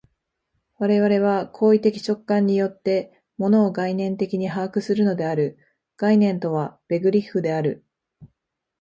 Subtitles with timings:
[0.77, 5.59] 我々は行為的直観によって、物を概念的に把握するのである
[5.95, 7.85] （概念とはベグリッフである）。